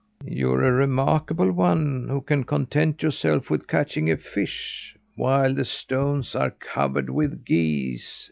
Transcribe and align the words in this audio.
"You're 0.25 0.63
a 0.63 0.71
remarkable 0.71 1.51
one, 1.51 2.07
who 2.09 2.21
can 2.21 2.43
content 2.43 3.03
yourself 3.03 3.51
with 3.51 3.67
catching 3.67 4.09
a 4.09 4.17
fish, 4.17 4.95
while 5.15 5.53
the 5.53 5.63
stones 5.63 6.33
are 6.33 6.49
covered 6.49 7.11
with 7.11 7.45
geese!" 7.45 8.19